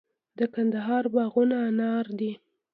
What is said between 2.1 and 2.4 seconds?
دي